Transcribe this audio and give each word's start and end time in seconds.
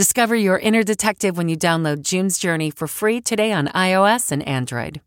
Discover 0.00 0.36
your 0.36 0.58
inner 0.58 0.82
detective 0.82 1.36
when 1.36 1.50
you 1.50 1.58
download 1.58 2.00
June's 2.00 2.38
Journey 2.38 2.70
for 2.70 2.86
free 2.86 3.20
today 3.20 3.52
on 3.52 3.66
iOS 3.66 4.32
and 4.32 4.42
Android. 4.48 5.02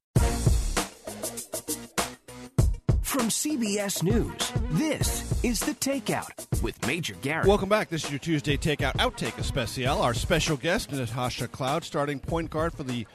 From 3.01 3.29
CBS 3.29 4.03
News, 4.03 4.53
this 4.69 5.43
is 5.43 5.61
The 5.61 5.71
Takeout 5.71 6.61
with 6.61 6.85
Major 6.85 7.15
Garrett. 7.23 7.47
Welcome 7.47 7.69
back. 7.69 7.89
This 7.89 8.05
is 8.05 8.11
your 8.11 8.19
Tuesday 8.19 8.55
Takeout 8.55 8.93
Outtake 8.97 9.35
Especial. 9.39 9.99
Our 9.99 10.13
special 10.13 10.57
guest, 10.57 10.91
Natasha 10.91 11.47
Cloud, 11.47 11.83
starting 11.83 12.19
point 12.19 12.51
guard 12.51 12.75
for 12.75 12.83
the 12.83 13.07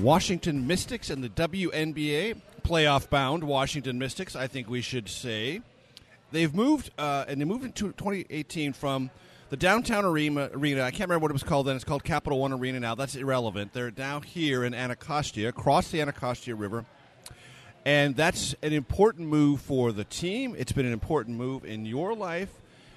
Washington 0.00 0.64
Mystics 0.68 1.10
and 1.10 1.24
the 1.24 1.28
WNBA. 1.30 2.40
Playoff 2.62 3.10
bound 3.10 3.42
Washington 3.42 3.98
Mystics, 3.98 4.36
I 4.36 4.46
think 4.46 4.70
we 4.70 4.82
should 4.82 5.08
say. 5.08 5.60
They've 6.30 6.54
moved, 6.54 6.92
uh, 6.96 7.24
and 7.26 7.40
they 7.40 7.44
moved 7.44 7.64
into 7.64 7.86
2018 7.86 8.74
from 8.74 9.10
the 9.50 9.56
downtown 9.56 10.04
arena, 10.04 10.50
arena. 10.52 10.82
I 10.82 10.90
can't 10.90 11.08
remember 11.08 11.22
what 11.22 11.30
it 11.30 11.34
was 11.34 11.42
called 11.42 11.66
then. 11.66 11.76
It's 11.76 11.84
called 11.84 12.04
Capital 12.04 12.38
One 12.38 12.52
Arena 12.52 12.80
now. 12.80 12.94
That's 12.94 13.16
irrelevant. 13.16 13.72
They're 13.72 13.92
now 13.96 14.20
here 14.20 14.64
in 14.64 14.74
Anacostia, 14.74 15.48
across 15.48 15.90
the 15.90 16.00
Anacostia 16.00 16.54
River. 16.54 16.84
And 17.84 18.14
that's 18.14 18.54
an 18.62 18.74
important 18.74 19.28
move 19.28 19.62
for 19.62 19.92
the 19.92 20.04
team. 20.04 20.54
It's 20.58 20.72
been 20.72 20.84
an 20.84 20.92
important 20.92 21.38
move 21.38 21.64
in 21.64 21.86
your 21.86 22.14
life. 22.14 22.50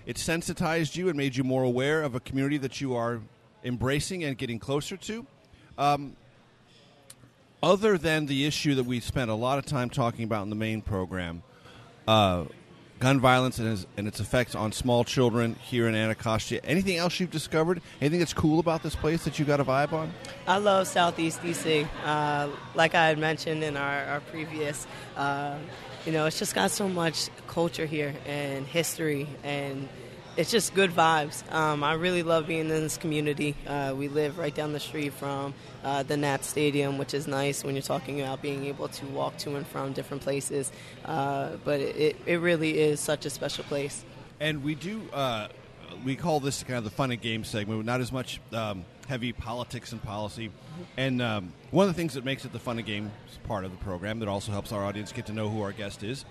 It 0.05 0.17
sensitized 0.17 0.95
you 0.97 1.07
and 1.07 1.17
made 1.17 1.35
you 1.37 1.43
more 1.43 1.63
aware 1.63 2.03
of 2.03 2.15
a 2.15 2.19
community 2.19 2.57
that 2.57 2.81
you 2.81 2.95
are 2.95 3.21
embracing 3.63 4.23
and 4.23 4.37
getting 4.37 4.59
closer 4.59 4.97
to. 4.97 5.25
Um, 5.77 6.17
other 7.63 7.97
than 7.97 8.25
the 8.25 8.45
issue 8.45 8.75
that 8.75 8.83
we 8.83 8.99
spent 8.99 9.29
a 9.29 9.35
lot 9.35 9.59
of 9.59 9.65
time 9.65 9.89
talking 9.89 10.25
about 10.25 10.43
in 10.43 10.49
the 10.49 10.55
main 10.55 10.81
program, 10.81 11.43
uh, 12.07 12.45
gun 13.01 13.19
violence 13.19 13.57
and 13.57 13.67
its, 13.67 13.87
and 13.97 14.07
its 14.07 14.19
effects 14.19 14.53
on 14.53 14.71
small 14.71 15.03
children 15.03 15.55
here 15.55 15.87
in 15.87 15.95
Anacostia. 15.95 16.61
Anything 16.63 16.97
else 16.97 17.19
you've 17.19 17.31
discovered? 17.31 17.81
Anything 17.99 18.19
that's 18.19 18.33
cool 18.33 18.59
about 18.59 18.83
this 18.83 18.95
place 18.95 19.25
that 19.25 19.39
you 19.39 19.43
got 19.43 19.59
a 19.59 19.65
vibe 19.65 19.91
on? 19.91 20.13
I 20.47 20.57
love 20.57 20.87
Southeast 20.87 21.41
DC. 21.41 21.87
Uh, 22.05 22.49
like 22.75 22.93
I 22.93 23.07
had 23.07 23.17
mentioned 23.17 23.63
in 23.63 23.75
our, 23.75 24.03
our 24.05 24.19
previous, 24.19 24.85
uh, 25.17 25.57
you 26.05 26.11
know, 26.11 26.27
it's 26.27 26.37
just 26.37 26.53
got 26.53 26.69
so 26.69 26.87
much 26.87 27.29
culture 27.47 27.87
here 27.87 28.13
and 28.27 28.67
history 28.67 29.27
and 29.43 29.89
it's 30.37 30.51
just 30.51 30.73
good 30.73 30.91
vibes. 30.91 31.49
Um, 31.51 31.83
I 31.83 31.93
really 31.93 32.23
love 32.23 32.47
being 32.47 32.61
in 32.61 32.69
this 32.69 32.97
community. 32.97 33.55
Uh, 33.67 33.93
we 33.95 34.07
live 34.07 34.37
right 34.37 34.53
down 34.53 34.73
the 34.73 34.79
street 34.79 35.13
from 35.13 35.53
uh, 35.83 36.03
the 36.03 36.15
Nat 36.15 36.45
Stadium, 36.45 36.97
which 36.97 37.13
is 37.13 37.27
nice 37.27 37.63
when 37.63 37.75
you're 37.75 37.81
talking 37.81 38.21
about 38.21 38.41
being 38.41 38.65
able 38.65 38.87
to 38.87 39.05
walk 39.07 39.37
to 39.39 39.55
and 39.55 39.67
from 39.67 39.93
different 39.93 40.23
places. 40.23 40.71
Uh, 41.05 41.57
but 41.65 41.79
it, 41.81 42.15
it 42.25 42.37
really 42.37 42.79
is 42.79 42.99
such 42.99 43.25
a 43.25 43.29
special 43.29 43.63
place. 43.65 44.05
And 44.39 44.63
we 44.63 44.75
do, 44.75 45.01
uh, 45.11 45.49
we 46.05 46.15
call 46.15 46.39
this 46.39 46.63
kind 46.63 46.77
of 46.77 46.83
the 46.83 46.89
fun 46.89 47.11
and 47.11 47.21
game 47.21 47.43
segment, 47.43 47.83
not 47.85 47.99
as 48.01 48.11
much 48.11 48.39
um, 48.53 48.85
heavy 49.07 49.33
politics 49.33 49.91
and 49.91 50.01
policy. 50.01 50.49
And 50.97 51.21
um, 51.21 51.53
one 51.71 51.87
of 51.87 51.93
the 51.93 51.97
things 51.97 52.13
that 52.13 52.23
makes 52.23 52.45
it 52.45 52.53
the 52.53 52.59
fun 52.59 52.77
and 52.77 52.87
games 52.87 53.11
part 53.43 53.65
of 53.65 53.71
the 53.71 53.77
program 53.77 54.19
that 54.19 54.29
also 54.29 54.51
helps 54.51 54.71
our 54.71 54.85
audience 54.85 55.11
get 55.11 55.25
to 55.25 55.33
know 55.33 55.49
who 55.49 55.61
our 55.61 55.71
guest 55.71 56.03
is 56.03 56.25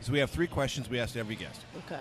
is 0.00 0.10
we 0.10 0.18
have 0.18 0.30
three 0.30 0.46
questions 0.46 0.90
we 0.90 0.98
ask 0.98 1.16
every 1.16 1.36
guest. 1.36 1.62
Okay. 1.86 2.00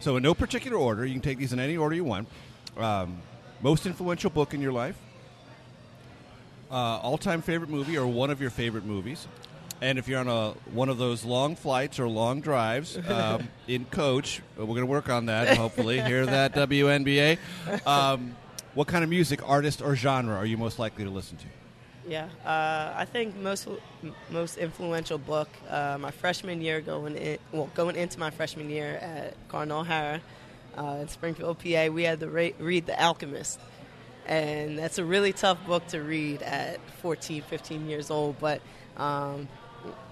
So, 0.00 0.16
in 0.16 0.22
no 0.22 0.34
particular 0.34 0.76
order, 0.76 1.04
you 1.04 1.12
can 1.12 1.22
take 1.22 1.38
these 1.38 1.52
in 1.52 1.58
any 1.58 1.76
order 1.76 1.94
you 1.94 2.04
want. 2.04 2.28
Um, 2.76 3.18
most 3.60 3.86
influential 3.86 4.30
book 4.30 4.54
in 4.54 4.60
your 4.60 4.72
life, 4.72 4.96
uh, 6.70 6.74
all-time 6.74 7.42
favorite 7.42 7.70
movie, 7.70 7.98
or 7.98 8.06
one 8.06 8.30
of 8.30 8.40
your 8.40 8.50
favorite 8.50 8.84
movies, 8.84 9.26
and 9.80 9.98
if 9.98 10.06
you're 10.06 10.20
on 10.20 10.28
a 10.28 10.50
one 10.72 10.88
of 10.88 10.98
those 10.98 11.24
long 11.24 11.56
flights 11.56 11.98
or 11.98 12.08
long 12.08 12.40
drives 12.40 12.96
um, 13.08 13.48
in 13.66 13.84
coach, 13.86 14.40
we're 14.56 14.66
going 14.66 14.80
to 14.80 14.86
work 14.86 15.08
on 15.08 15.26
that. 15.26 15.56
Hopefully, 15.56 16.00
hear 16.00 16.26
that 16.26 16.54
WNBA. 16.54 17.38
Um, 17.86 18.36
what 18.74 18.86
kind 18.86 19.02
of 19.02 19.10
music, 19.10 19.40
artist, 19.48 19.82
or 19.82 19.96
genre 19.96 20.36
are 20.36 20.46
you 20.46 20.56
most 20.56 20.78
likely 20.78 21.04
to 21.04 21.10
listen 21.10 21.36
to? 21.38 21.46
Yeah, 22.06 22.28
uh, 22.44 22.94
I 22.96 23.04
think 23.04 23.36
most 23.36 23.68
most 24.30 24.56
influential 24.56 25.18
book 25.18 25.48
uh, 25.68 25.98
my 25.98 26.10
freshman 26.10 26.62
year 26.62 26.80
going 26.80 27.16
in 27.16 27.38
well 27.52 27.70
going 27.74 27.96
into 27.96 28.18
my 28.18 28.30
freshman 28.30 28.70
year 28.70 28.94
at 28.96 29.34
Cardinal 29.48 29.80
O'Hara 29.80 30.20
uh, 30.76 30.98
in 31.00 31.08
Springfield, 31.08 31.58
PA. 31.58 31.88
We 31.88 32.04
had 32.04 32.20
to 32.20 32.28
re- 32.28 32.54
read 32.58 32.86
The 32.86 33.00
Alchemist, 33.02 33.60
and 34.26 34.78
that's 34.78 34.98
a 34.98 35.04
really 35.04 35.32
tough 35.32 35.64
book 35.66 35.86
to 35.88 36.00
read 36.00 36.42
at 36.42 36.78
14, 37.02 37.42
15 37.42 37.88
years 37.88 38.10
old. 38.10 38.38
But 38.38 38.62
um, 38.96 39.48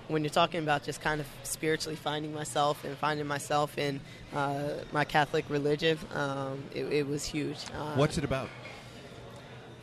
when 0.09 0.23
you're 0.23 0.31
talking 0.31 0.61
about 0.61 0.83
just 0.85 1.01
kind 1.01 1.21
of 1.21 1.27
spiritually 1.43 1.97
finding 1.97 2.33
myself 2.33 2.85
and 2.85 2.97
finding 2.97 3.27
myself 3.27 3.79
in 3.79 4.01
uh, 4.35 4.75
my 4.93 5.05
Catholic 5.05 5.45
religion, 5.49 5.99
um, 6.15 6.63
it, 6.75 6.85
it, 6.87 7.07
was 7.07 7.25
huge. 7.25 7.59
Uh, 7.75 7.95
What's 7.95 8.19
it 8.19 8.25
about? 8.25 8.49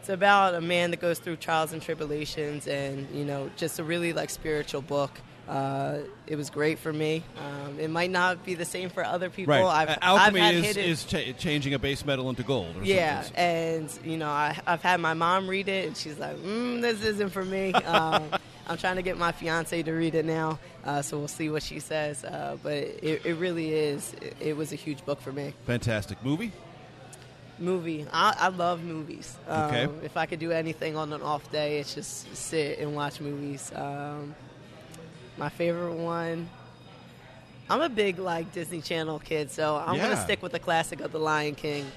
It's 0.04 0.10
about 0.10 0.54
a 0.54 0.60
man 0.60 0.92
that 0.92 1.00
goes 1.00 1.18
through 1.18 1.38
trials 1.38 1.72
and 1.72 1.82
tribulations 1.82 2.68
and 2.68 3.08
you 3.16 3.24
know 3.24 3.50
just 3.56 3.80
a 3.80 3.86
really 3.86 4.12
like 4.12 4.30
spiritual 4.30 4.82
book 4.82 5.10
uh, 5.48 6.00
it 6.26 6.38
was 6.38 6.50
great 6.50 6.80
for 6.80 6.94
me. 6.94 7.22
Um, 7.38 7.78
it 7.78 7.90
might 7.90 8.10
not 8.10 8.46
be 8.46 8.54
the 8.54 8.64
same 8.64 8.90
for 8.90 9.04
other 9.04 9.30
people. 9.30 9.54
Right. 9.54 9.90
I've, 9.90 9.98
alchemy 10.02 10.40
I've 10.40 10.56
is, 10.64 10.78
is 10.78 11.04
cha- 11.04 11.34
changing 11.38 11.74
a 11.74 11.80
base 11.80 12.06
metal 12.06 12.30
into 12.30 12.44
gold. 12.44 12.78
yeah, 12.82 13.24
something. 13.24 13.38
and 13.38 14.00
you 14.06 14.16
know 14.16 14.30
I, 14.30 14.58
have 14.66 14.82
had 14.82 15.02
my 15.02 15.14
mom 15.14 15.50
read 15.50 15.68
it, 15.68 15.86
and 15.88 15.98
she's 15.98 16.18
like, 16.18 16.38
mm, 16.38 16.82
"This 16.82 17.04
isn't 17.04 17.32
for 17.32 17.44
me." 17.44 17.74
Um, 17.86 18.30
I'm 18.68 18.78
trying 18.78 18.96
to 18.96 19.02
get 19.02 19.18
my 19.18 19.34
fiance 19.34 19.84
to 19.84 19.92
read 19.92 20.16
it 20.16 20.24
now, 20.24 20.60
uh, 20.86 21.02
so 21.02 21.20
we'll 21.20 21.28
see 21.28 21.50
what 21.50 21.62
she 21.62 21.82
says. 21.82 22.24
Uh, 22.24 22.56
but 22.64 22.72
it, 22.72 23.26
it, 23.26 23.36
really 23.36 23.74
is. 23.74 24.14
It, 24.22 24.38
it 24.40 24.58
was 24.58 24.72
a 24.72 24.78
huge 24.78 25.04
book 25.04 25.20
for 25.20 25.34
me. 25.34 25.54
Fantastic 25.66 26.24
movie. 26.24 26.54
Movie. 27.60 28.06
I, 28.12 28.36
I 28.38 28.48
love 28.50 28.84
movies. 28.84 29.38
Um, 29.48 29.62
okay. 29.64 29.88
If 30.04 30.18
I 30.18 30.26
could 30.26 30.40
do 30.40 30.52
anything 30.52 30.96
on 30.96 31.14
an 31.14 31.22
off 31.22 31.52
day, 31.52 31.80
it's 31.80 31.94
just 31.94 32.36
sit 32.36 32.80
and 32.80 32.96
watch 32.96 33.22
movies. 33.22 33.72
Um, 33.76 34.36
my 35.38 35.50
favorite 35.50 35.94
one. 35.94 36.50
I'm 37.70 37.82
a 37.82 37.90
big 37.90 38.20
like 38.20 38.52
Disney 38.54 38.82
Channel 38.82 39.20
kid, 39.20 39.50
so 39.50 39.78
I'm 39.78 39.96
yeah. 39.96 40.10
gonna 40.10 40.22
stick 40.22 40.42
with 40.42 40.52
the 40.52 40.60
classic 40.60 41.00
of 41.00 41.12
The 41.12 41.20
Lion 41.20 41.56
King. 41.56 41.90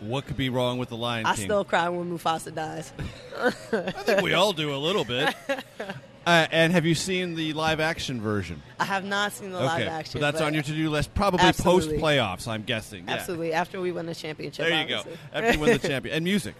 What 0.00 0.24
could 0.24 0.36
be 0.36 0.48
wrong 0.48 0.78
with 0.78 0.88
The 0.88 0.96
Lion 0.96 1.26
I 1.26 1.34
King? 1.34 1.44
I 1.44 1.46
still 1.46 1.64
cry 1.64 1.88
when 1.90 2.10
Mufasa 2.10 2.54
dies. 2.54 2.92
I 3.72 3.90
think 3.90 4.22
we 4.22 4.32
all 4.32 4.52
do 4.52 4.74
a 4.74 4.78
little 4.78 5.04
bit. 5.04 5.34
Uh, 6.30 6.46
and 6.52 6.72
have 6.72 6.86
you 6.86 6.94
seen 6.94 7.34
the 7.34 7.52
live 7.54 7.80
action 7.80 8.20
version? 8.20 8.62
I 8.78 8.84
have 8.84 9.04
not 9.04 9.32
seen 9.32 9.50
the 9.50 9.56
okay. 9.56 9.66
live 9.66 9.88
action. 9.88 10.20
But 10.20 10.30
that's 10.30 10.40
on 10.40 10.54
your 10.54 10.62
to 10.62 10.72
do 10.72 10.88
list, 10.88 11.12
probably 11.12 11.52
post 11.52 11.90
playoffs, 11.90 12.46
I'm 12.46 12.62
guessing. 12.62 13.06
Yeah. 13.08 13.14
Absolutely, 13.14 13.52
after 13.52 13.80
we 13.80 13.90
win 13.90 14.06
the 14.06 14.14
championship. 14.14 14.66
There 14.66 14.74
you 14.74 14.94
obviously. 14.94 15.12
go. 15.12 15.18
After 15.34 15.52
you 15.52 15.58
win 15.58 15.72
the 15.80 15.88
champion. 15.88 16.14
And 16.14 16.24
music. 16.24 16.54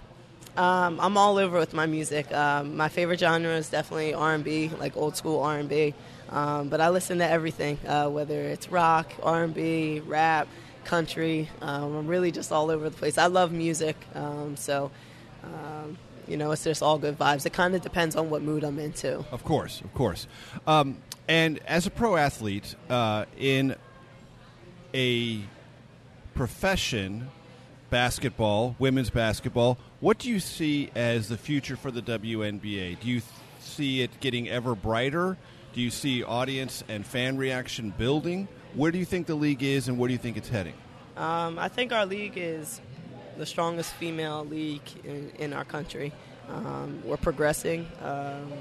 Um, 0.56 0.98
I'm 1.00 1.16
all 1.16 1.38
over 1.38 1.56
with 1.56 1.72
my 1.72 1.86
music. 1.86 2.32
Um, 2.32 2.76
my 2.76 2.88
favorite 2.88 3.20
genre 3.20 3.54
is 3.54 3.68
definitely 3.68 4.12
R&B, 4.12 4.72
like 4.80 4.96
old 4.96 5.16
school 5.16 5.40
R&B. 5.40 5.94
Um, 6.30 6.68
but 6.68 6.80
I 6.80 6.88
listen 6.88 7.18
to 7.18 7.28
everything, 7.28 7.78
uh, 7.86 8.08
whether 8.08 8.42
it's 8.42 8.72
rock, 8.72 9.12
R&B, 9.22 10.00
rap, 10.00 10.48
country. 10.84 11.48
Um, 11.62 11.94
I'm 11.94 12.06
really 12.08 12.32
just 12.32 12.50
all 12.50 12.72
over 12.72 12.90
the 12.90 12.96
place. 12.96 13.18
I 13.18 13.26
love 13.26 13.52
music, 13.52 13.96
um, 14.16 14.56
so 14.56 14.90
um, 15.44 15.96
you 16.26 16.36
know, 16.36 16.50
it's 16.50 16.64
just 16.64 16.82
all 16.82 16.98
good 16.98 17.18
vibes. 17.18 17.46
It 17.46 17.52
kind 17.52 17.74
of 17.74 17.82
depends 17.82 18.16
on 18.16 18.30
what 18.30 18.42
mood 18.42 18.64
I'm 18.64 18.78
into. 18.78 19.24
Of 19.32 19.44
course, 19.44 19.80
of 19.80 19.92
course. 19.94 20.26
Um, 20.66 20.98
and 21.28 21.60
as 21.66 21.86
a 21.86 21.90
pro 21.90 22.16
athlete 22.16 22.74
uh, 22.88 23.26
in 23.38 23.76
a 24.94 25.42
profession, 26.34 27.28
basketball, 27.90 28.76
women's 28.78 29.10
basketball, 29.10 29.78
what 30.00 30.18
do 30.18 30.28
you 30.28 30.40
see 30.40 30.90
as 30.94 31.28
the 31.28 31.36
future 31.36 31.76
for 31.76 31.90
the 31.90 32.02
WNBA? 32.02 33.00
Do 33.00 33.08
you 33.08 33.20
th- 33.20 33.24
see 33.60 34.02
it 34.02 34.20
getting 34.20 34.48
ever 34.48 34.74
brighter? 34.74 35.36
Do 35.72 35.80
you 35.80 35.90
see 35.90 36.24
audience 36.24 36.82
and 36.88 37.04
fan 37.04 37.36
reaction 37.36 37.92
building? 37.96 38.48
Where 38.74 38.90
do 38.90 38.98
you 38.98 39.04
think 39.04 39.26
the 39.26 39.34
league 39.34 39.62
is, 39.62 39.88
and 39.88 39.98
where 39.98 40.08
do 40.08 40.12
you 40.12 40.18
think 40.18 40.36
it's 40.36 40.48
heading? 40.48 40.74
Um, 41.16 41.58
I 41.58 41.68
think 41.68 41.92
our 41.92 42.06
league 42.06 42.34
is 42.36 42.80
the 43.40 43.46
strongest 43.46 43.94
female 43.94 44.44
league 44.44 44.82
in, 45.02 45.32
in 45.38 45.54
our 45.54 45.64
country. 45.64 46.12
Um, 46.50 47.02
we're 47.06 47.16
progressing. 47.16 47.88
Um, 48.02 48.52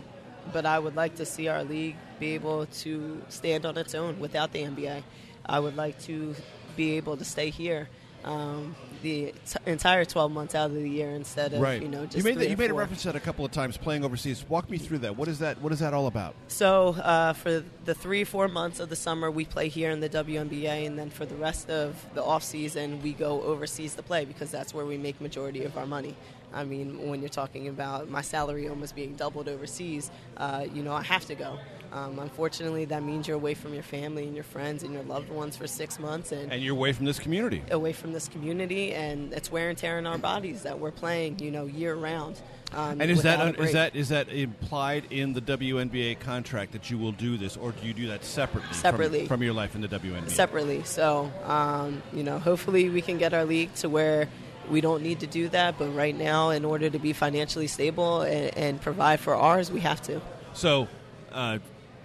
but 0.54 0.66
I 0.66 0.80
would 0.80 0.96
like 0.96 1.16
to 1.16 1.26
see 1.26 1.50
our 1.50 1.66
league 1.66 1.98
be 2.18 2.28
able 2.28 2.66
to 2.84 3.22
stand 3.28 3.66
on 3.66 3.78
its 3.78 3.94
own 3.94 4.18
without 4.22 4.54
the 4.54 4.64
NBA. 4.64 5.04
I 5.46 5.60
would 5.60 5.76
like 5.76 6.00
to 6.04 6.34
be 6.78 6.92
able 6.92 7.18
to 7.18 7.26
stay 7.26 7.50
here 7.50 7.90
um, 8.24 8.76
the 9.02 9.34
t- 9.46 9.60
entire 9.66 10.04
12 10.04 10.32
months 10.32 10.56
out 10.56 10.70
of 10.70 10.76
the 10.76 10.90
year 10.90 11.12
instead 11.12 11.54
of 11.54 11.62
right. 11.62 11.82
you 11.82 11.88
know 11.88 12.06
just 12.06 12.18
you 12.18 12.24
made 12.24 12.38
that, 12.38 12.50
you 12.50 12.58
made 12.58 12.70
a 12.70 12.74
reference 12.74 13.04
to 13.04 13.12
that 13.12 13.16
a 13.16 13.20
couple 13.20 13.46
of 13.46 13.52
times 13.52 13.78
playing 13.78 14.04
overseas. 14.04 14.46
Walk 14.50 14.70
me 14.70 14.78
through 14.78 15.00
that. 15.00 15.16
What 15.16 15.28
is 15.28 15.40
that? 15.40 15.62
What 15.62 15.72
is 15.72 15.80
that 15.80 15.94
all 15.94 16.08
about? 16.08 16.36
So 16.48 16.90
uh, 16.96 17.34
for 17.34 17.64
the 17.86 17.96
three 17.96 18.24
four 18.24 18.48
months 18.48 18.80
of 18.80 18.90
the 18.90 18.96
summer, 18.96 19.32
we 19.32 19.46
play 19.46 19.70
here 19.70 19.92
in 19.92 20.00
the 20.00 20.10
WNBA, 20.10 20.86
and 20.86 20.98
then 20.98 21.10
for 21.10 21.26
the 21.26 21.36
rest 21.36 21.70
of 21.70 21.96
the 22.14 22.24
off 22.24 22.44
season, 22.44 23.02
we 23.02 23.14
go 23.14 23.42
overseas 23.42 23.96
to 23.96 24.04
play 24.04 24.26
because 24.26 24.52
that's 24.52 24.74
where 24.74 24.86
we 24.86 24.98
make 24.98 25.20
majority 25.22 25.64
of 25.64 25.78
our 25.78 25.86
money. 25.86 26.16
I 26.54 26.64
mean, 26.64 27.08
when 27.10 27.20
you're 27.22 27.30
talking 27.30 27.68
about 27.68 28.10
my 28.10 28.22
salary 28.22 28.68
almost 28.70 28.96
being 28.96 29.16
doubled 29.16 29.48
overseas, 29.48 30.10
uh, 30.38 30.66
you 30.74 30.84
know, 30.84 30.94
I 30.94 31.04
have 31.04 31.26
to 31.26 31.36
go. 31.36 31.60
Um, 31.92 32.20
unfortunately, 32.20 32.86
that 32.86 33.02
means 33.02 33.28
you're 33.28 33.36
away 33.38 33.56
from 33.56 33.74
your 33.74 33.82
family 33.84 34.26
and 34.26 34.36
your 34.36 34.44
friends 34.44 34.84
and 34.84 34.94
your 34.94 35.02
loved 35.04 35.30
ones 35.30 35.58
for 35.58 35.66
six 35.66 35.98
months, 36.00 36.32
and, 36.32 36.52
And 36.52 36.62
you're 36.62 36.76
away 36.76 36.94
from 36.94 37.06
this 37.06 37.18
community. 37.18 37.64
away 37.72 37.94
from 37.94 38.14
this 38.14 38.28
community, 38.28 38.94
and 38.94 39.34
it's 39.34 39.52
wear 39.52 39.70
and 39.70 39.78
tear 39.78 39.98
in 39.98 40.06
our 40.06 40.20
bodies 40.20 40.62
that 40.64 40.80
we're 40.80 40.92
playing, 40.92 41.40
you 41.40 41.50
know, 41.50 41.66
year 41.66 41.96
round. 41.96 42.40
Um, 42.76 43.02
And 43.02 43.10
is 43.10 43.24
that 43.24 43.40
without 43.40 43.56
a 43.56 43.60
un- 43.62 43.68
is 43.68 43.74
that 43.74 43.96
is 43.96 44.10
that 44.10 44.30
implied 44.30 45.06
in 45.10 45.34
the 45.34 45.42
WNBA 45.42 46.20
contract 46.20 46.74
that 46.74 46.92
you 46.92 47.00
will 47.00 47.12
do 47.12 47.38
this, 47.38 47.58
or 47.58 47.72
do 47.72 47.88
you 47.88 47.94
do 47.96 48.08
that 48.08 48.24
separately? 48.24 48.68
from- 48.70 48.78
Separately. 48.78 49.28
from, 49.28 49.42
your 49.42 49.54
life 49.54 49.74
in 49.74 49.82
the 49.82 49.88
WNBA. 49.88 50.30
separately. 50.30 50.84
So, 50.84 51.32
um, 51.46 52.04
you 52.14 52.22
know, 52.22 52.38
hopefully 52.38 52.90
we 52.90 53.02
can 53.02 53.18
get 53.18 53.34
our 53.34 53.46
league 53.46 53.74
to 53.76 53.90
where 53.90 54.28
we 54.70 54.82
don't 54.82 55.02
need 55.02 55.20
to 55.22 55.28
do 55.28 55.50
that. 55.50 55.78
But 55.78 55.90
right 55.90 56.16
now, 56.16 56.50
in 56.50 56.66
order 56.66 56.90
to 56.90 57.00
be 57.00 57.14
financially 57.14 57.68
stable 57.68 58.22
and, 58.22 58.58
and 58.58 58.82
provide 58.82 59.20
for 59.20 59.36
ours, 59.36 59.72
we 59.72 59.82
have 59.82 60.02
to. 60.04 60.22
So, 60.54 60.88
uh, 61.32 61.60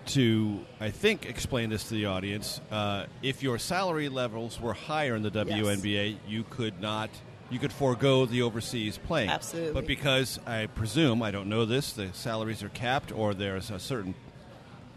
to 0.06 0.60
I 0.80 0.90
think 0.90 1.26
explain 1.26 1.70
this 1.70 1.84
to 1.84 1.94
the 1.94 2.06
audience, 2.06 2.60
uh, 2.70 3.06
if 3.22 3.42
your 3.42 3.58
salary 3.58 4.08
levels 4.08 4.60
were 4.60 4.74
higher 4.74 5.16
in 5.16 5.22
the 5.22 5.30
WNBA, 5.30 6.16
you 6.28 6.44
could 6.50 6.80
not. 6.80 7.10
You 7.50 7.58
could 7.58 7.72
forego 7.72 8.24
the 8.24 8.42
overseas 8.42 8.98
playing. 8.98 9.28
Absolutely. 9.28 9.74
But 9.74 9.86
because 9.86 10.40
I 10.46 10.66
presume, 10.66 11.22
I 11.22 11.30
don't 11.30 11.48
know 11.48 11.66
this, 11.66 11.92
the 11.92 12.08
salaries 12.12 12.62
are 12.62 12.70
capped 12.70 13.12
or 13.12 13.34
there's 13.34 13.70
a 13.70 13.78
certain 13.78 14.14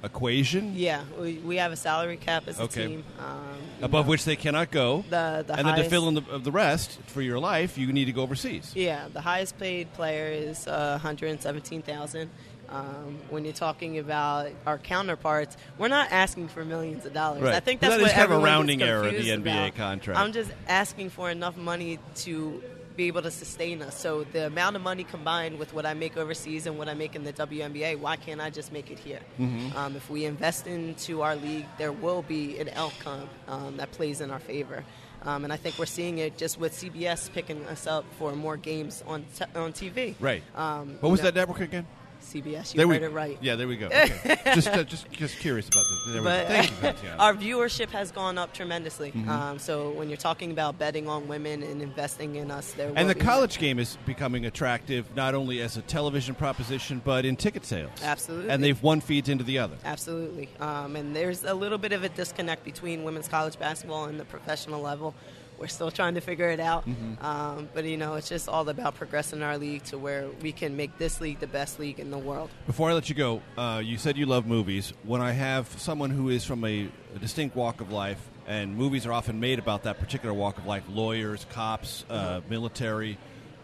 equation 0.03 0.75
Yeah, 0.75 1.03
we, 1.19 1.33
we 1.39 1.57
have 1.57 1.71
a 1.71 1.75
salary 1.75 2.17
cap 2.17 2.47
as 2.47 2.59
a 2.59 2.63
Okay. 2.63 2.87
team. 2.87 3.03
Um, 3.19 3.57
above 3.81 4.05
know, 4.05 4.09
which 4.11 4.25
they 4.25 4.35
cannot 4.35 4.71
go. 4.71 5.03
the 5.09 5.43
the 5.45 5.55
and 5.57 5.67
then 5.67 5.75
to 5.77 5.89
fill 5.89 6.07
in 6.07 6.13
the, 6.15 6.23
of 6.29 6.43
the 6.43 6.51
rest 6.51 6.99
for 7.07 7.21
your 7.21 7.39
life, 7.39 7.77
you 7.77 7.91
need 7.91 8.05
to 8.05 8.11
go 8.11 8.21
overseas. 8.21 8.71
Yeah, 8.75 9.07
the 9.11 9.21
highest 9.21 9.57
paid 9.57 9.91
player 9.93 10.27
is 10.31 10.67
uh, 10.67 10.99
117,000. 11.01 12.29
Um, 12.69 13.19
when 13.29 13.45
you're 13.45 13.53
talking 13.53 13.97
about 13.97 14.49
our 14.65 14.77
counterparts, 14.77 15.55
we're 15.77 15.87
not 15.87 16.11
asking 16.11 16.49
for 16.49 16.65
millions 16.65 17.05
of 17.05 17.13
dollars. 17.13 17.41
Right. 17.43 17.53
I 17.55 17.61
think 17.61 17.79
that's 17.79 17.93
that 17.93 18.01
is 18.01 18.07
what 18.07 18.13
kind 18.13 18.31
of 18.31 18.39
a 18.41 18.43
rounding 18.43 18.81
error 18.81 19.07
of 19.07 19.13
the 19.13 19.29
NBA 19.29 19.67
about. 19.67 19.75
contract. 19.75 20.19
I'm 20.19 20.33
just 20.33 20.51
asking 20.67 21.11
for 21.11 21.31
enough 21.31 21.55
money 21.55 21.97
to 22.15 22.61
be 22.97 23.05
able 23.05 23.21
to 23.21 23.31
sustain 23.31 23.81
us. 23.81 23.97
So 23.97 24.25
the 24.25 24.47
amount 24.47 24.75
of 24.75 24.81
money 24.81 25.03
combined 25.03 25.59
with 25.59 25.73
what 25.73 25.85
I 25.85 25.93
make 25.93 26.17
overseas 26.17 26.65
and 26.65 26.77
what 26.77 26.89
I 26.89 26.95
make 26.95 27.15
in 27.15 27.23
the 27.23 27.31
WNBA, 27.31 27.99
why 27.99 28.15
can't 28.15 28.41
I 28.41 28.49
just 28.49 28.73
make 28.73 28.91
it 28.91 28.99
here? 28.99 29.21
Mm-hmm. 29.39 29.77
Um, 29.77 29.95
if 29.95 30.09
we 30.09 30.25
invest 30.25 30.67
into 30.67 31.21
our 31.21 31.35
league, 31.35 31.67
there 31.77 31.91
will 31.91 32.23
be 32.23 32.57
an 32.57 32.69
outcome 32.75 33.29
um, 33.47 33.77
that 33.77 33.91
plays 33.91 34.19
in 34.19 34.31
our 34.31 34.39
favor. 34.39 34.83
Um, 35.23 35.43
and 35.43 35.53
I 35.53 35.57
think 35.57 35.77
we're 35.79 35.85
seeing 35.85 36.17
it 36.17 36.37
just 36.37 36.59
with 36.59 36.73
CBS 36.73 37.31
picking 37.31 37.65
us 37.65 37.87
up 37.87 38.05
for 38.17 38.35
more 38.35 38.57
games 38.57 39.03
on 39.07 39.25
t- 39.35 39.45
on 39.55 39.73
TV. 39.73 40.15
Right. 40.19 40.43
Um, 40.55 40.97
what 40.99 41.09
was 41.09 41.19
know, 41.19 41.25
that 41.25 41.35
network 41.35 41.59
again? 41.59 41.85
CBS. 42.21 42.73
You 42.73 42.77
there 42.77 42.87
heard 42.87 43.01
we, 43.01 43.07
it 43.07 43.11
right. 43.11 43.37
Yeah, 43.41 43.55
there 43.55 43.67
we 43.67 43.77
go. 43.77 43.89
Okay. 43.97 44.39
just, 44.53 44.67
uh, 44.67 44.83
just, 44.83 45.09
just 45.11 45.37
curious 45.39 45.67
about 45.67 45.83
this. 45.89 46.13
There. 46.13 46.21
But 46.21 46.47
Thank 46.47 46.69
you, 46.69 46.77
Katiana. 46.77 47.15
our 47.19 47.33
viewership 47.33 47.89
has 47.89 48.11
gone 48.11 48.37
up 48.37 48.53
tremendously. 48.53 49.11
Mm-hmm. 49.11 49.29
Um, 49.29 49.59
so 49.59 49.91
when 49.91 50.09
you're 50.09 50.17
talking 50.17 50.51
about 50.51 50.77
betting 50.79 51.07
on 51.07 51.27
women 51.27 51.63
and 51.63 51.81
investing 51.81 52.35
in 52.35 52.51
us, 52.51 52.73
there 52.73 52.91
and 52.95 53.09
the 53.09 53.15
college 53.15 53.59
game 53.59 53.79
is 53.79 53.97
becoming 54.05 54.45
attractive 54.45 55.13
not 55.15 55.35
only 55.35 55.61
as 55.61 55.77
a 55.77 55.81
television 55.81 56.35
proposition 56.35 57.01
but 57.03 57.25
in 57.25 57.35
ticket 57.35 57.65
sales. 57.65 57.91
Absolutely. 58.01 58.49
And 58.49 58.63
they've 58.63 58.81
one 58.81 59.01
feeds 59.01 59.29
into 59.29 59.43
the 59.43 59.59
other. 59.59 59.77
Absolutely. 59.83 60.49
Um, 60.59 60.95
and 60.95 61.15
there's 61.15 61.43
a 61.43 61.53
little 61.53 61.77
bit 61.77 61.91
of 61.91 62.03
a 62.03 62.09
disconnect 62.09 62.63
between 62.63 63.03
women's 63.03 63.27
college 63.27 63.57
basketball 63.59 64.05
and 64.05 64.19
the 64.19 64.25
professional 64.25 64.81
level. 64.81 65.13
We're 65.57 65.67
still 65.67 65.91
trying 65.91 66.15
to 66.15 66.21
figure 66.21 66.49
it 66.49 66.59
out. 66.59 66.87
Mm-hmm. 66.87 67.25
Um, 67.25 67.69
but, 67.73 67.85
you 67.85 67.97
know, 67.97 68.15
it's 68.15 68.29
just 68.29 68.47
all 68.47 68.67
about 68.69 68.95
progressing 68.95 69.41
our 69.41 69.57
league 69.57 69.83
to 69.85 69.97
where 69.97 70.27
we 70.41 70.51
can 70.51 70.75
make 70.75 70.97
this 70.97 71.19
league 71.19 71.39
the 71.39 71.47
best 71.47 71.79
league 71.79 71.99
in 71.99 72.11
the 72.11 72.17
world. 72.17 72.49
Before 72.65 72.89
I 72.89 72.93
let 72.93 73.09
you 73.09 73.15
go, 73.15 73.41
uh, 73.57 73.81
you 73.83 73.97
said 73.97 74.17
you 74.17 74.25
love 74.25 74.45
movies. 74.45 74.93
When 75.03 75.21
I 75.21 75.31
have 75.31 75.67
someone 75.79 76.11
who 76.11 76.29
is 76.29 76.43
from 76.43 76.63
a, 76.63 76.89
a 77.15 77.19
distinct 77.19 77.55
walk 77.55 77.81
of 77.81 77.91
life, 77.91 78.19
and 78.47 78.77
movies 78.77 79.05
are 79.05 79.11
often 79.11 79.39
made 79.39 79.59
about 79.59 79.83
that 79.83 79.99
particular 79.99 80.33
walk 80.33 80.57
of 80.57 80.65
life 80.65 80.83
lawyers, 80.89 81.45
cops, 81.49 82.05
uh, 82.09 82.39
military, 82.49 83.17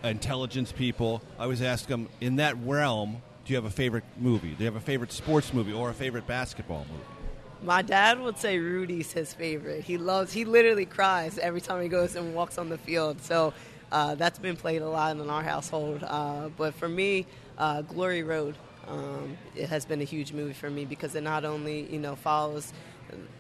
intelligence 0.04 0.74
people 0.74 1.22
I 1.40 1.44
always 1.44 1.62
ask 1.62 1.88
them, 1.88 2.10
in 2.20 2.36
that 2.38 2.58
realm, 2.66 3.22
do 3.46 3.54
you 3.54 3.56
have 3.56 3.66
a 3.66 3.70
favorite 3.70 4.04
movie? 4.18 4.54
Do 4.54 4.60
you 4.60 4.66
have 4.66 4.76
a 4.76 4.82
favorite 4.82 5.12
sports 5.12 5.54
movie 5.54 5.74
or 5.74 5.90
a 5.90 5.94
favorite 5.94 6.28
basketball 6.28 6.86
movie? 6.90 7.23
My 7.64 7.82
dad 7.82 8.20
would 8.20 8.38
say 8.38 8.60
Rudy's 8.60 9.14
his 9.14 9.34
favorite. 9.34 9.84
He 9.84 9.98
loves. 9.98 10.34
He 10.34 10.44
literally 10.44 10.86
cries 10.86 11.38
every 11.38 11.62
time 11.62 11.82
he 11.82 11.88
goes 11.88 12.16
and 12.16 12.36
walks 12.36 12.58
on 12.58 12.68
the 12.68 12.78
field. 12.78 13.22
So 13.22 13.54
uh, 13.92 14.16
that's 14.16 14.38
been 14.38 14.58
played 14.58 14.82
a 14.82 14.90
lot 14.90 15.16
in 15.16 15.30
our 15.30 15.44
household. 15.44 16.04
Uh, 16.04 16.50
but 16.58 16.74
for 16.74 16.90
me, 16.90 17.26
uh, 17.58 17.82
Glory 17.84 18.24
Road. 18.24 18.56
Um, 18.86 19.38
it 19.56 19.70
has 19.70 19.86
been 19.86 20.02
a 20.02 20.04
huge 20.04 20.34
movie 20.34 20.52
for 20.52 20.70
me 20.70 20.84
because 20.84 21.16
it 21.16 21.24
not 21.24 21.46
only 21.46 21.90
you 21.90 22.00
know 22.00 22.16
follows 22.16 22.74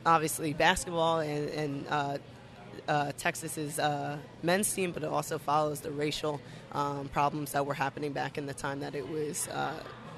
obviously 0.05 0.53
basketball 0.53 1.19
and, 1.19 1.49
and 1.49 1.85
uh, 1.89 2.17
uh, 2.87 3.11
Texas's 3.17 3.77
uh, 3.77 4.17
men's 4.41 4.71
team, 4.73 4.91
but 4.93 5.03
it 5.03 5.09
also 5.09 5.37
follows 5.37 5.81
the 5.81 5.91
racial 5.91 6.39
um, 6.71 7.09
problems 7.09 7.51
that 7.51 7.65
were 7.65 7.73
happening 7.73 8.13
back 8.13 8.37
in 8.37 8.45
the 8.45 8.53
time 8.53 8.79
that 8.79 8.95
it 8.95 9.07
was 9.07 9.47
uh, 9.49 9.73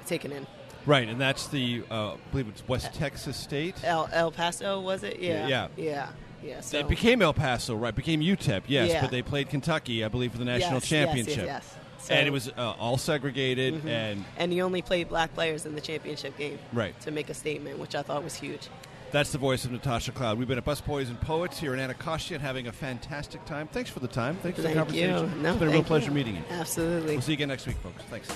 taken 0.06 0.30
in. 0.30 0.46
Right, 0.86 1.08
and 1.08 1.20
that's 1.20 1.48
the, 1.48 1.82
uh, 1.90 2.12
I 2.12 2.16
believe 2.30 2.48
it's 2.48 2.66
West 2.68 2.94
Texas 2.94 3.36
State. 3.36 3.74
El, 3.84 4.08
El 4.12 4.30
Paso 4.30 4.80
was 4.80 5.02
it? 5.02 5.18
Yeah, 5.18 5.46
Yeah. 5.48 5.68
yeah, 5.76 6.08
yeah. 6.44 6.60
So 6.60 6.78
It 6.78 6.88
became 6.88 7.20
El 7.22 7.34
Paso, 7.34 7.74
right? 7.74 7.94
Became 7.94 8.20
UTEP, 8.20 8.62
yes, 8.68 8.90
Yeah. 8.90 9.00
but 9.00 9.10
they 9.10 9.22
played 9.22 9.48
Kentucky, 9.50 10.04
I 10.04 10.08
believe, 10.08 10.32
for 10.32 10.38
the 10.38 10.44
national 10.44 10.74
Yes, 10.74 10.86
championship. 10.88 11.36
Yes, 11.46 11.46
yes, 11.46 11.74
So- 12.06 12.14
and 12.14 12.26
it 12.26 12.30
was 12.30 12.48
uh, 12.56 12.74
all 12.78 12.98
segregated, 12.98 13.82
Mhm. 13.82 13.88
and 13.88 14.24
and 14.38 14.52
he 14.52 14.62
only 14.62 14.80
played 14.80 15.08
black 15.08 15.34
players 15.34 15.66
in 15.66 15.74
the 15.74 15.80
championship 15.80 16.38
game, 16.38 16.58
Right. 16.72 16.98
To 17.00 17.10
make 17.10 17.30
a 17.30 17.34
statement, 17.34 17.78
which 17.80 17.94
I 17.96 18.02
thought 18.02 18.22
was 18.22 18.34
huge. 18.36 18.68
that's 19.10 19.30
the 19.32 19.38
voice 19.38 19.64
of 19.64 19.72
Natasha 19.72 20.12
Cloud. 20.12 20.38
We've 20.38 20.46
been 20.46 20.58
at 20.58 20.64
Busboys 20.64 21.08
and 21.08 21.20
Poets 21.20 21.58
here 21.58 21.74
in 21.74 21.80
Anacostia 21.80 22.36
and 22.36 22.44
having 22.44 22.66
a 22.68 22.72
fantastic 22.72 23.44
time. 23.44 23.66
Thanks 23.72 23.90
for 23.90 23.98
the 24.00 24.08
time. 24.08 24.36
Thanks 24.42 24.56
for 24.56 24.62
the 24.62 24.68
Thank 24.74 24.92
you. 24.92 25.06
No, 25.08 25.50
it's 25.50 25.58
been 25.58 25.68
a 25.68 25.72
real 25.72 25.82
pleasure 25.82 26.06
you. 26.08 26.12
meeting 26.12 26.36
you. 26.36 26.42
Absolutely. 26.50 27.12
We'll 27.14 27.22
see 27.22 27.32
you 27.32 27.36
again 27.36 27.48
next 27.48 27.66
week, 27.66 27.76
folks. 27.82 28.02
Thanks. 28.10 28.28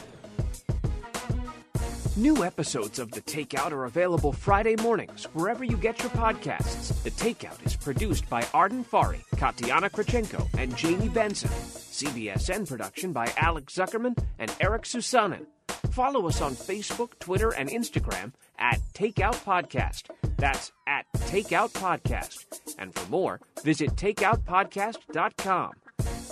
New 2.17 2.45
episodes 2.45 2.99
of 2.99 3.11
The 3.12 3.21
Takeout 3.23 3.71
are 3.71 3.85
available 3.85 4.33
Friday 4.33 4.75
mornings 4.83 5.25
wherever 5.33 5.62
you 5.62 5.76
get 5.76 6.00
your 6.02 6.11
podcasts. 6.11 7.02
The 7.05 7.11
Takeout 7.12 7.64
is 7.64 7.76
produced 7.76 8.29
by 8.29 8.45
Arden 8.52 8.85
Farhi, 8.85 9.25
Katiana 9.37 9.88
Krawchenko, 9.90 10.49
and 10.59 10.76
Jamie 10.76 11.09
Benson. 11.09 11.50
CBSN 11.50 12.69
production 12.69 13.12
by 13.12 13.33
Alex 13.37 13.75
Zuckerman 13.75 14.19
and 14.40 14.55
Eric 14.61 14.83
Soussanin. 14.83 15.47
Follow 15.93 16.26
us 16.26 16.40
on 16.40 16.55
Facebook, 16.55 17.19
Twitter, 17.21 17.50
and 17.55 17.71
Instagram 17.71 18.33
at 18.59 18.81
Takeout 18.93 19.37
Podcast. 19.45 20.05
That's 20.37 20.73
at 20.88 21.07
Takeout 21.14 21.71
Podcast. 21.71 22.45
And 22.79 22.93
for 22.93 23.09
more, 23.09 23.40
visit 23.62 23.95
takeoutpodcast.com. 23.95 25.73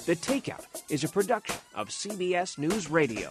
The 0.07 0.17
Takeout 0.17 0.65
is 0.91 1.05
a 1.05 1.09
production 1.09 1.57
of 1.75 1.89
CBS 1.89 2.59
News 2.59 2.91
Radio. 2.91 3.31